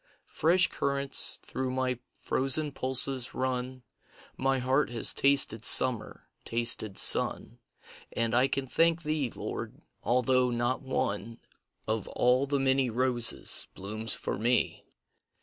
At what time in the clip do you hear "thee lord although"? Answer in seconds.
9.03-10.49